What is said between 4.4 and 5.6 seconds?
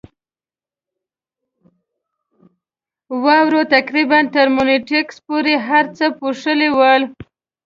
مونیټریکس پورې